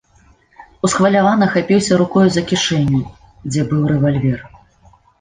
[0.89, 3.01] Усхвалявана хапіўся рукою за кішэню,
[3.49, 4.39] дзе быў рэвальвер.